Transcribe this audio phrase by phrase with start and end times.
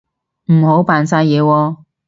[0.47, 1.77] 唔好扮晒嘢喎